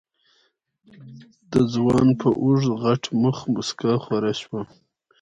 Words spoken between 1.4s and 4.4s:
د ځوان په اوږد غټ مخ موسکا خوره